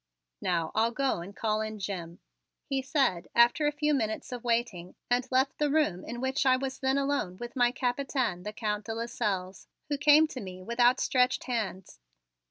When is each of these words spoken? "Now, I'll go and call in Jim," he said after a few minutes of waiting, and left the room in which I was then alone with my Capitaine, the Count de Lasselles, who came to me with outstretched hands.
"Now, 0.41 0.71
I'll 0.73 0.89
go 0.89 1.19
and 1.19 1.35
call 1.35 1.61
in 1.61 1.77
Jim," 1.77 2.17
he 2.65 2.81
said 2.81 3.27
after 3.35 3.67
a 3.67 3.71
few 3.71 3.93
minutes 3.93 4.31
of 4.31 4.43
waiting, 4.43 4.95
and 5.11 5.31
left 5.31 5.59
the 5.59 5.69
room 5.69 6.03
in 6.03 6.19
which 6.19 6.43
I 6.43 6.57
was 6.57 6.79
then 6.79 6.97
alone 6.97 7.37
with 7.37 7.55
my 7.55 7.71
Capitaine, 7.71 8.41
the 8.41 8.51
Count 8.51 8.85
de 8.85 8.95
Lasselles, 8.95 9.67
who 9.89 9.99
came 9.99 10.25
to 10.29 10.41
me 10.41 10.63
with 10.63 10.79
outstretched 10.79 11.43
hands. 11.43 11.99